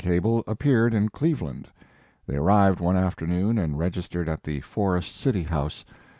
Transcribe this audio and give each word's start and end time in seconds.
Cable 0.03 0.43
appeared 0.47 0.95
in 0.95 1.09
Cleveland. 1.09 1.67
They 2.25 2.35
arrived 2.35 2.79
one 2.79 2.97
afternoon 2.97 3.59
and 3.59 3.77
regis 3.77 4.07
tered 4.07 4.27
at 4.27 4.41
the 4.41 4.59
Forest 4.61 5.15
City 5.15 5.43
House. 5.43 5.85